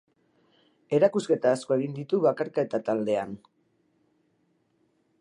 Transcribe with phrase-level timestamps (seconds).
[0.99, 3.39] Erakusketa asko egin ditu bakarka eta taldean.